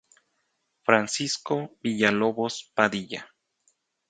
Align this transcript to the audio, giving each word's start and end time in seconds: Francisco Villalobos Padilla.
Francisco 0.81 1.77
Villalobos 1.83 2.71
Padilla. 2.73 3.23